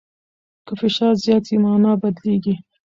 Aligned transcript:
که 0.65 0.73
فشار 0.81 1.13
زیات 1.23 1.43
سي، 1.47 1.55
مانا 1.63 1.91
بدلیږي. 2.01 2.55